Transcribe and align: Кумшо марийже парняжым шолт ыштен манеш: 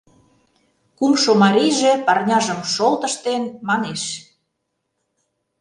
Кумшо 0.97 1.31
марийже 1.43 1.91
парняжым 2.05 2.59
шолт 2.73 3.01
ыштен 3.09 3.43
манеш: 3.67 4.03